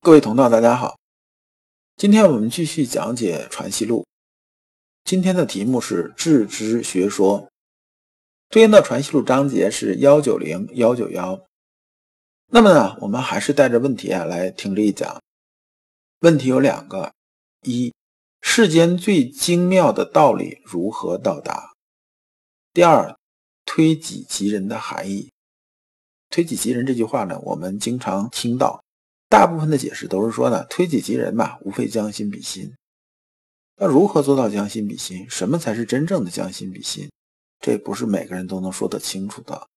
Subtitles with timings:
[0.00, 0.96] 各位同道，大家好。
[1.96, 4.02] 今天我们继续讲解《传习录》，
[5.02, 7.50] 今天的题目是“致知学说”，
[8.48, 11.44] 对应的《传习录》章节是幺九零幺九幺。
[12.46, 15.20] 那么呢，我们还是带着问题啊来听这一讲。
[16.20, 17.12] 问题有两个：
[17.62, 17.92] 一，
[18.40, 21.72] 世间最精妙的道理如何到达？
[22.72, 23.18] 第二，
[23.64, 25.28] 推己及人的含义。
[26.30, 28.84] 推己及人这句话呢，我们经常听到。
[29.28, 32.72] 大部分的解释都是说呢，推己及人嘛，无非将心比心。
[33.76, 35.26] 那如何做到将心比心？
[35.28, 37.10] 什么才是真正的将心比心？
[37.60, 39.68] 这不是每个人都能说得清楚的。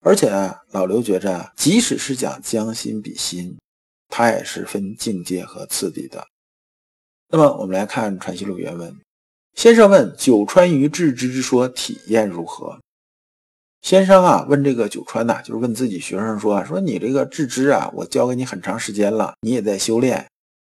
[0.00, 3.58] 而且啊老刘觉着，即使是讲将心比心，
[4.08, 6.26] 它也是分境界和次第的。
[7.28, 8.96] 那么我们来看《传习录》原文。
[9.54, 12.80] 先生问：“九川于致知之说体验如何？”
[13.82, 20.24] 先生啊，问这个九川呐，就是问自己学生说：“说你这个致知啊，我教给你很长时间了，你也在修炼。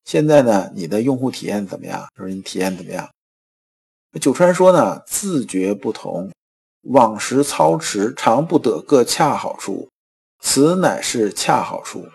[0.05, 2.05] 现在呢，你的用户体验怎么样？
[2.17, 3.09] 说你体验怎么样？”
[4.21, 6.33] 九川说呢：“自觉不同，
[6.83, 9.89] 往时操持常不得各恰好处，
[10.43, 12.09] 此乃是恰好处。”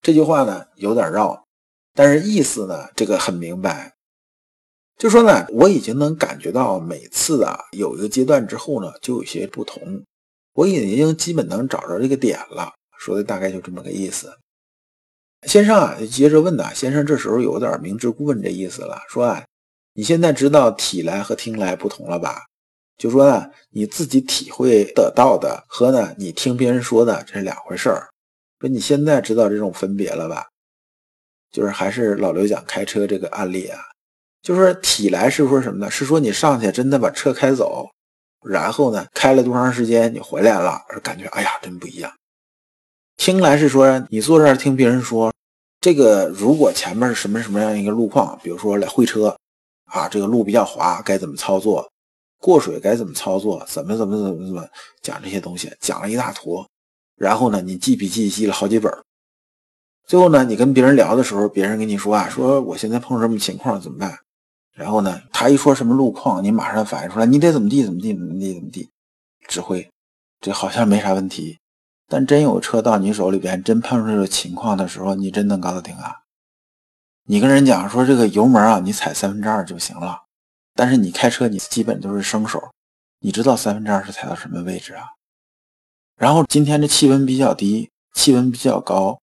[0.00, 1.44] 这句话呢有点绕，
[1.92, 3.92] 但是意思呢这个很明白。
[5.02, 10.00] 就说呢，我已经能感觉到每次啊有一个阶段之后呢，就有些不同。
[10.52, 14.32] 我已经基本能找着这个点了，说的大概就这么个意思。
[15.48, 19.44] 先生啊，接着问呐，先生这时候有点明知故问这意思了，说啊，
[19.94, 22.44] 你现在知道体来和听来不同了吧？
[22.96, 28.08] 就说呢，你自己体会得到的和呢你听别人说的这是两回事儿。
[28.60, 30.46] 说你现在知道这种分别了吧？
[31.50, 33.80] 就是还是老刘讲开车这个案例啊。
[34.42, 35.90] 就是体来是说什么呢？
[35.90, 37.88] 是说你上去真的把车开走，
[38.44, 42.12] 然后呢开了多长时间你回来了，而感觉哎呀真不一样。
[43.16, 45.32] 听来是说你坐这儿听别人说，
[45.80, 49.36] 这个如果前面是什么什么样一个路况，比如说来会车
[49.84, 51.88] 啊，这个路比较滑，该怎么操作？
[52.40, 53.64] 过水该怎么操作？
[53.68, 54.68] 怎么怎么怎么怎么
[55.00, 56.66] 讲这些东西，讲了一大坨。
[57.14, 58.92] 然后呢你记笔记记了好几本，
[60.08, 64.18] 最后呢你跟别人聊的时候，别人跟你说啊，说我现在碰什么情况怎么办？
[64.74, 68.90] 然后呢，他一说什么路况，你马上反应出来，你得怎么地怎么地怎么地怎么地，
[69.46, 69.88] 指挥，
[70.40, 71.58] 这好像没啥问题。
[72.08, 76.16] 但真有车到你手里边，真碰上这个情况的时候，你真能搞得定啊？
[77.24, 80.22] 你跟人讲说这个油门啊，你踩三分之二就行了。
[80.74, 82.62] 但是你开车，你基本都是生手，
[83.20, 85.04] 你知道三分之二是踩到什么位置啊？
[86.16, 89.18] 然后今天这气温比较低，气温比较高，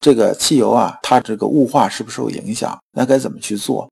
[0.00, 2.78] 这个汽油啊，它这个雾化是不是受影响？
[2.92, 3.90] 那该怎么去做？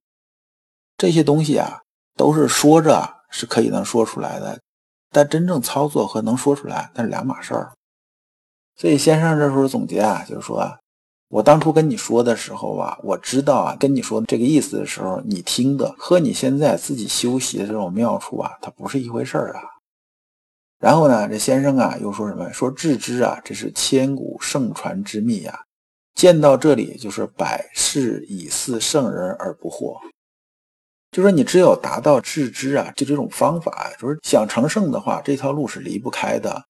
[1.03, 1.81] 这些东西啊，
[2.17, 4.61] 都是说着是可以能说出来的，
[5.11, 7.73] 但真正操作和能说出来那是两码事儿。
[8.77, 10.79] 所以先生这时候总结啊，就是说，
[11.29, 19.63] 我当初跟你说的时候啊，我知道啊，跟你说这个意思的时候，你听的和你现在自己修习的这种妙处啊，它不是一回事儿啊。
[20.79, 22.49] 然后呢，这先生啊又说什么？
[22.53, 25.63] 说致知啊，这是千古圣传之秘啊，
[26.15, 29.99] 见到这里就是百世以似圣人而不惑。
[31.13, 36.65] 就说你只有达到致知啊，就这种方法，就是想成圣的话，这条路是离不开的。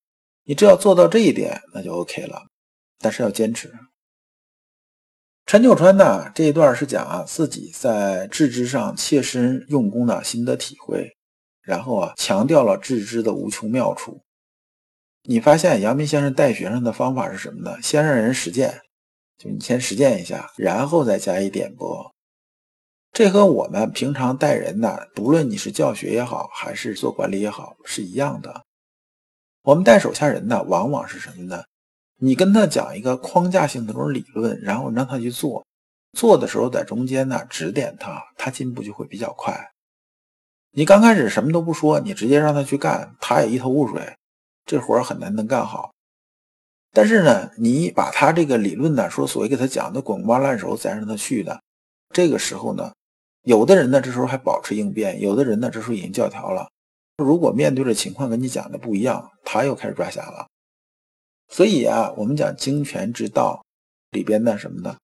[0.44, 2.42] 你只要做到这一点，那就 OK 了。
[2.98, 3.72] 但是要坚持。
[5.47, 11.16] 陈九川呢这一段是讲啊自己在致知上切身用功的心得体会，
[11.62, 14.22] 然后啊强调了致知的无穷妙处。
[15.22, 17.81] 你发现阳明先生带学生的方法是什么呢？
[17.81, 18.81] 先让人实践，
[19.38, 22.12] 就你先实践一下，然后再加以点拨。
[23.12, 28.64] 这和我们平常带人呢，不论你是教学也好，还是做管理也好，是一样的。
[29.64, 31.62] 我们带手下人呢，往往是什么呢？
[32.19, 35.62] 你跟他讲一个框架性的这种理论，然后让他去做，
[36.17, 39.70] 做的时候在中间呢指点他，他进步就会比较快。
[40.70, 44.17] 你刚开始什么都不说，你直接让他去干，他也一头雾水，
[44.64, 45.93] 这活很难能干好。
[46.93, 51.61] 但是呢，你把他这个理论呢，说所谓给他讲的滚瓜烂熟，再让他去的，
[52.09, 52.91] 这个时候呢。
[53.42, 56.68] 有的人呢，这时候还保持应变；有的人呢，这时候已经教条了。
[57.18, 60.46] 如果面对的情况跟你讲的不一样，他又开始抓瞎了。
[61.48, 63.64] 所以啊，我们讲精权之道
[64.10, 64.96] 里边的什么呢？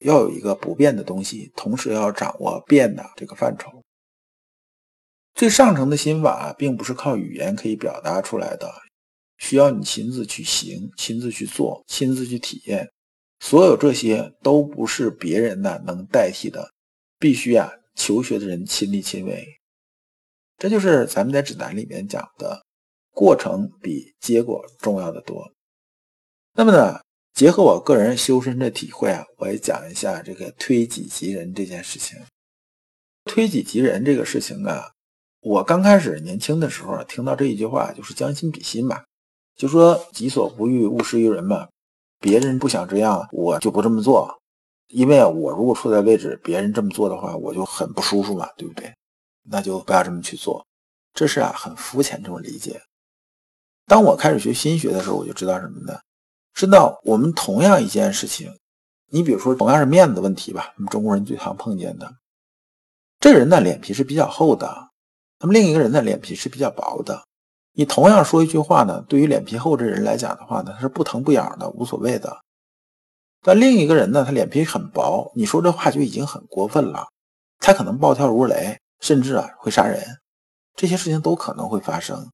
[0.00, 3.82] 要有一个不变的东西，同时要掌握变的这个范畴。
[5.34, 8.70] 最上乘的心法并不是靠语言可以表达出来的，
[9.38, 12.90] 需要你亲自去行、亲自去做、亲自去体验。
[13.40, 16.70] 所有这些都不是别人呢能代替的，
[17.18, 19.46] 必须啊求学的人亲力亲为。
[20.56, 22.64] 这就是咱们在指南里面讲的，
[23.10, 25.52] 过程比结果重要的多。
[26.54, 27.00] 那么呢，
[27.34, 32.16] 结合我个人修身的体会啊，我也讲一下这个推己及人这件事情。
[33.24, 34.90] 推己及人这个事情啊。
[35.40, 39.02] 我刚开始年轻的时候听到这一句话，就是将心比心嘛，
[39.56, 41.68] 就说己所不欲，勿施于人嘛。
[42.20, 44.40] 别人不想这样，我就不这么做，
[44.94, 48.94] 因为我如果处在位置，别人这么做的话，我就很不舒服嘛，对不对？
[49.42, 50.64] 那就不要这么去做。
[51.12, 52.80] 这是啊，很肤浅这种理解。
[53.86, 55.98] 当我开始学心学的时候，我就知道什么呢？
[56.52, 58.48] 知道我们同样一件事情，
[59.10, 62.08] 你比如说同样是面子问题吧，我们中国人最常碰见的，
[63.18, 64.90] 这个人呢脸皮是比较厚的。
[65.40, 67.20] 那么另一个人的脸皮是比较薄的，
[67.72, 72.38] 你同样说一句话呢，对于脸皮厚这人来讲的话呢，他是不疼不痒的，无所谓的。
[73.44, 77.06] 但另一个人呢，他脸皮很薄，你说这话就已经很过分了，
[77.58, 80.02] 他可能暴跳如雷，甚至啊会杀人，
[80.74, 82.30] 这些事情都可能会发生。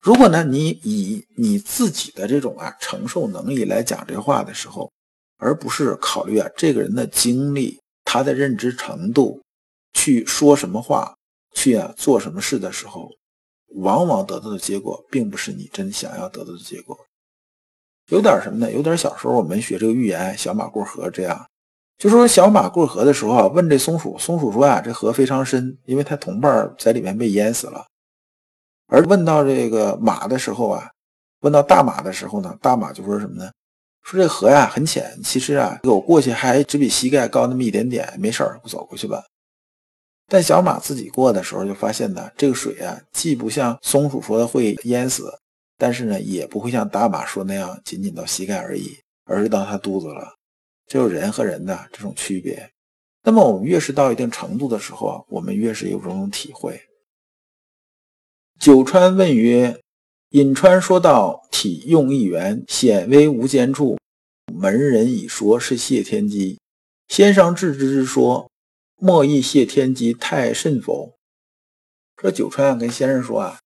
[0.00, 4.92] 如果呢，你以你自己的这种啊承受能力来讲这话的时候，
[5.38, 9.40] 而不是考虑啊这个人的经历、他的认知程度
[9.94, 11.14] 去说什么话。
[11.54, 13.10] 去啊做什么事的时候，
[13.74, 16.98] 往往得到的结果并不是你真想要得到的结果。
[18.12, 18.70] 有点什么呢？
[18.70, 21.46] 有点小时候我们学这个寓言“小马过河”这样，
[21.96, 27.86] 就说小马过河的时候啊，问这松鼠，松鼠说啊，这河非常深，因为它同伴在里面被淹死了。
[28.88, 30.90] 而问到这个马的时候啊，
[31.40, 33.50] 问到大马的时候呢，大马就说什么呢？
[34.02, 39.24] 说这河呀很浅，其实啊，我过去还只比膝盖高那么一点点，没事儿，我走过去吧。
[40.28, 45.32] 但小马自己过的时候，就发现呢，这个水啊，既不像松鼠说的会淹死，
[45.82, 50.36] 但是呢，也不会像大马说那样仅仅到膝盖而已，而是到他肚子了。
[50.86, 52.70] 这就人和人的这种区别。
[53.24, 56.80] 那么我们越是到一定程度的时候啊，我们越是有这种体会。
[58.60, 59.80] 九川问曰
[60.30, 63.98] ：“颍川说道：体用一元，显微无间处。
[64.54, 66.60] 门人已说是谢天机，
[67.08, 68.48] 先生治之之说。”
[69.02, 71.16] 莫亦谢天机太甚否？
[72.20, 73.58] 说九川啊，跟先生说啊，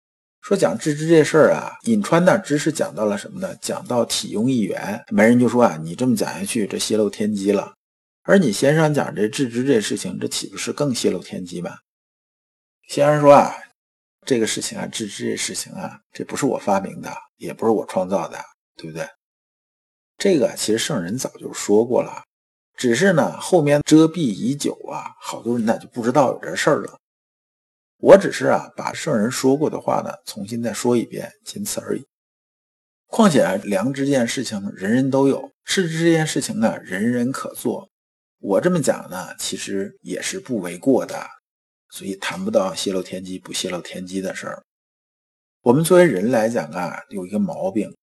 [0.45, 3.57] 说讲治知这事儿啊，颍川呢知识讲到了什么呢？
[3.63, 7.73] 讲到体用一元，门人就说啊，你这么讲下去，这泄露天机了。
[8.25, 11.79] 而你先生讲这治知这事情，这岂不是更泄露天机吗？
[12.91, 13.55] 先生说啊，
[14.27, 18.39] 这个事情啊，治知这事情啊，这不是我发明的，也不是我创造的，
[18.77, 19.09] 对不对？
[20.19, 22.23] 这个其实圣人早就说过了。
[22.77, 26.99] 只是呢，后面遮蔽已久啊，好多人呢就不知道有这事儿了。
[27.99, 32.05] 我只是啊，把圣人说过的话呢，重新再说一遍，仅此而已。
[33.07, 37.89] 况且，良知这件事情人人都有，事知这件事情呢，人人可做。
[38.41, 41.25] 我这么讲呢，其实也是不为过的，
[41.91, 44.63] 所以谈不到泄露天机不泄露天机的事儿。
[45.63, 47.95] 我们作为人来讲啊，有一个毛病，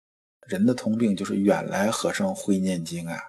[0.48, 3.20] 人的通病就是远来和尚会念经啊。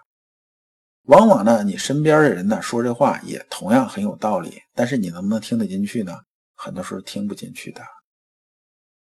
[1.06, 6.16] 往往呢，你身边的人呢说这话也同样很有道理，但是你能不能听得进去呢？
[6.62, 7.82] 很多时候听不进去的。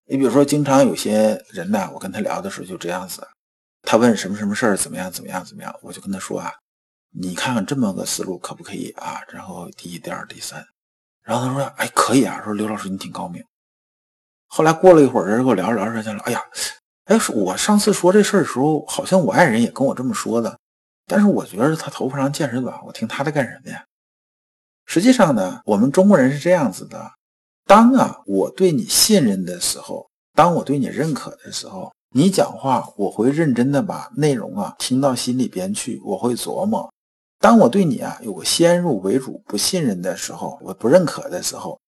[0.06, 3.24] 你比如说，经常有些人呢，我跟他聊的时候就这样子，
[3.82, 6.52] 他问什么什么事儿怎么样怎么样怎么样，我就跟他说啊，
[7.12, 9.20] 你看看这么个思路可不可以啊？
[9.28, 10.66] 然后第一、第二、第三，
[11.22, 13.40] 然后他说，哎，可以啊，说刘老师你挺高明。
[14.48, 16.42] 后来过了一会儿，人跟我聊着聊着去了，哎呀，
[17.04, 20.58] 哎，我上次说这事儿的时候，好像我爱人也跟我这么说的。
[21.06, 23.84] 但是我觉得他头发上见识短，我听他的干什么呀？
[24.84, 27.10] 实际上呢，我们中国人是这样子的：
[27.64, 36.90] 当啊我对你信任的时候，当我对你认可的时候，你讲话我会认真的把内容啊听到心里边去，我会琢磨；
[37.38, 41.78] 当我对你啊有个先入为主不信任的时候，我不认可的时候，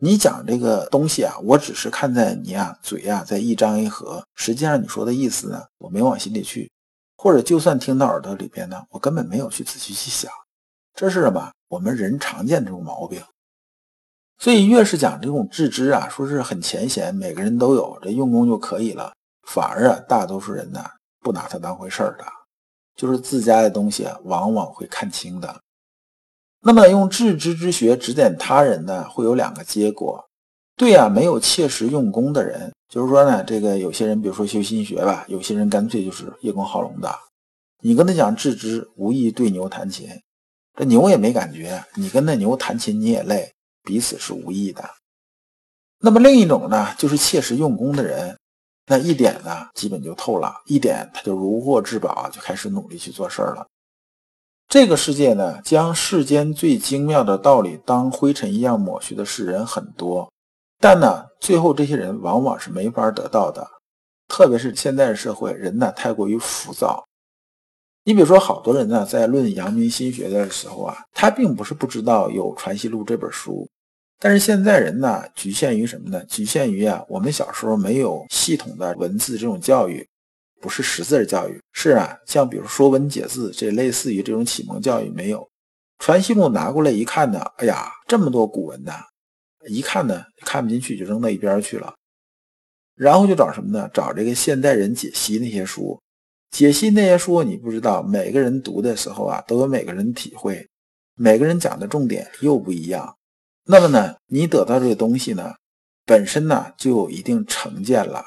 [0.00, 6.70] 你讲这个东西啊，我只是看在你啊嘴啊在一张一合，实际上你说的意思呢，我没往心里去。
[7.16, 10.30] 或者就算听到耳朵里边呢，我根本没有去仔细去想，
[10.94, 11.52] 这是什么？
[11.68, 13.22] 我们人常见这种毛病。
[14.42, 19.12] 所以越是讲这种致知啊，说是很浅显，每个人都有，这用功就可以了。
[19.46, 20.84] 反而啊，大多数人呢
[21.20, 22.24] 不拿它当回事儿的，
[22.96, 25.60] 就是自家的东西啊，往往会看轻的。
[26.60, 30.20] 那么用致知之学指点他人呢，会有两个结果。
[30.76, 32.72] 对啊，没有切实用功的人。
[32.88, 37.08] 就是说呢，这个有些人，比如说修心学吧，有些人干脆就是叶公好龙的。
[37.80, 40.08] 你跟他讲致知，无异对牛弹琴。
[40.76, 43.51] 这牛也没感觉，你跟那牛弹琴你也累，
[43.82, 44.88] 彼此是无益的。
[45.98, 48.36] 那么另一种呢，就是切实用功的人，
[48.86, 53.66] 那一点呢，基本就透了，一点他就如获至宝，就开始努力去做事儿了。
[54.68, 60.32] 这个世界呢，将世间最精妙的道理当灰尘一样抹去的世人很多，
[60.80, 63.68] 但呢，最后这些人往往是没法得到的。
[64.28, 67.06] 特别是现在社会，人呢太过于浮躁。
[68.04, 73.68] 你比如说，好多人呢在论阳明心学的时候啊，他并不是不知道有《传习录》这本书，
[74.18, 76.24] 但是现在人呢局限于什么呢？
[76.24, 80.06] 局限于啊，我们小时候没有系统的文字这种教育。
[80.60, 85.44] 不是识字教育，是啊，像比如说文解字这类似于这种启蒙教育没有。
[85.98, 88.92] 传习录拿过来一看呢，哎呀，这么多古文呐，
[89.68, 91.92] 一看呢看不进去就扔到一边去了。
[92.94, 93.90] 然后就找什么呢？
[93.92, 96.00] 找这个现代人解析那些书，
[96.52, 100.68] 解析那些书，你不知道每个人读的时候啊都有每个人体会，
[101.14, 103.16] 每个人讲的重点又不一样。
[103.64, 105.54] 那么呢，你得到这个东西呢，
[106.04, 108.26] 本身呢就有一定成见了。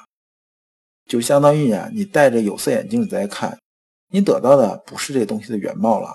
[1.06, 3.60] 就相当于啊，你戴着有色眼镜在看，
[4.10, 6.10] 你得到的不是这东西的原貌了。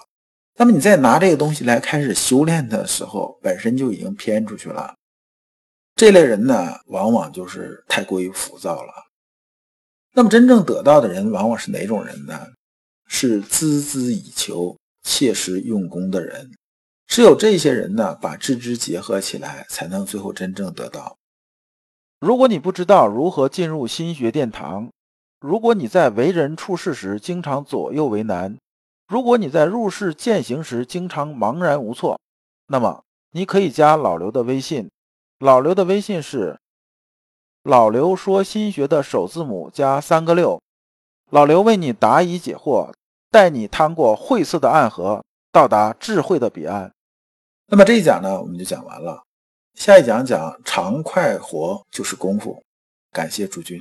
[0.59, 4.97] 那么你再拿这个东西来开始修炼的时候，本身就已经偏出去了。
[5.95, 8.93] 这类人呢，往往就是太过于浮躁了。
[10.12, 12.49] 那么真正得到的人，往往是哪种人呢？
[13.07, 16.52] 是孜孜以求、切实用功的人。
[17.07, 21.17] 只有这些人呢，把知之结合起来，才能最后真正得到。
[22.21, 24.90] 如果你不知道如何进入心学殿堂，
[25.40, 28.57] 如果你在为人处事时经常左右为难，
[29.09, 32.21] 如果你在入世践行时经常茫然无措，
[32.69, 33.02] 那么
[33.33, 34.88] 你可以加老刘的微信。
[35.38, 36.61] 老刘的微信是
[37.62, 40.59] 老刘说心学的首字母加三个六。
[41.29, 42.90] 老刘为你答疑解惑，
[43.31, 46.90] 带你趟过晦涩的暗河，到达智慧的彼岸。
[47.67, 49.23] 那么这一讲呢，我们就讲完了。
[49.75, 52.62] 下一讲讲常快活就是功夫，
[53.12, 53.79] 感谢诸君。